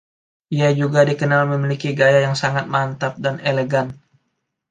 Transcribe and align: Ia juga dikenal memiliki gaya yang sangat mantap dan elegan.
Ia 0.57 0.69
juga 0.79 0.99
dikenal 1.09 1.43
memiliki 1.53 1.89
gaya 1.99 2.19
yang 2.25 2.33
sangat 2.43 2.65
mantap 2.73 3.13
dan 3.25 3.35
elegan. 3.49 3.87